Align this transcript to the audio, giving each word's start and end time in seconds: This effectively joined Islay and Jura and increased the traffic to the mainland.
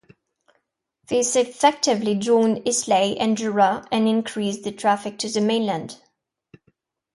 This 1.09 1.35
effectively 1.35 2.15
joined 2.15 2.67
Islay 2.67 3.15
and 3.19 3.37
Jura 3.37 3.85
and 3.91 4.07
increased 4.07 4.63
the 4.63 4.71
traffic 4.71 5.19
to 5.19 5.29
the 5.29 5.41
mainland. 5.41 6.01